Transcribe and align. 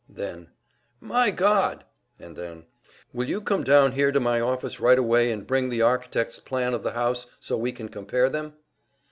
Then, 0.09 0.47
"My 0.99 1.29
God!" 1.29 1.83
And 2.17 2.35
then, 2.35 2.65
"Will 3.13 3.29
you 3.29 3.39
come 3.39 3.63
down 3.63 3.91
here 3.91 4.11
to 4.11 4.19
my 4.19 4.41
office 4.41 4.79
right 4.79 4.97
away 4.97 5.31
and 5.31 5.45
bring 5.45 5.69
the 5.69 5.83
architect's 5.83 6.39
plan 6.39 6.73
of 6.73 6.81
the 6.81 6.93
house 6.93 7.27
so 7.39 7.55
we 7.55 7.71
can 7.71 7.87
compare 7.87 8.27
them?" 8.27 8.55